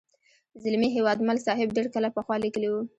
[0.63, 2.81] زلمي هیوادمل صاحب ډېر کاله پخوا لیکلې وه.